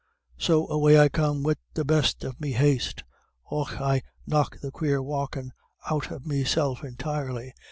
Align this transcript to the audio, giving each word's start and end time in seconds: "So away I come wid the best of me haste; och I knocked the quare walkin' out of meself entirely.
"So 0.39 0.65
away 0.69 0.99
I 0.99 1.09
come 1.09 1.43
wid 1.43 1.59
the 1.75 1.85
best 1.85 2.23
of 2.23 2.41
me 2.41 2.53
haste; 2.53 3.03
och 3.51 3.79
I 3.79 4.01
knocked 4.25 4.63
the 4.63 4.71
quare 4.71 4.99
walkin' 4.99 5.53
out 5.91 6.09
of 6.11 6.25
meself 6.25 6.83
entirely. 6.83 7.53